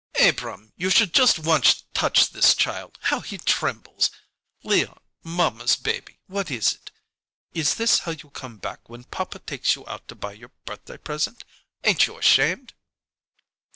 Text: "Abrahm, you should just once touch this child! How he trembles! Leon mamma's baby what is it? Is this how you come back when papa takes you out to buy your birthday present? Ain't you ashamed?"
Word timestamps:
"Abrahm, 0.15 0.73
you 0.77 0.89
should 0.89 1.13
just 1.13 1.37
once 1.37 1.83
touch 1.93 2.31
this 2.31 2.55
child! 2.55 2.97
How 3.03 3.19
he 3.19 3.37
trembles! 3.37 4.09
Leon 4.63 4.99
mamma's 5.21 5.75
baby 5.75 6.17
what 6.25 6.49
is 6.49 6.73
it? 6.73 6.89
Is 7.53 7.75
this 7.75 7.99
how 7.99 8.11
you 8.13 8.31
come 8.31 8.57
back 8.57 8.89
when 8.89 9.03
papa 9.03 9.37
takes 9.37 9.75
you 9.75 9.85
out 9.87 10.07
to 10.07 10.15
buy 10.15 10.33
your 10.33 10.49
birthday 10.65 10.97
present? 10.97 11.43
Ain't 11.83 12.07
you 12.07 12.17
ashamed?" 12.17 12.73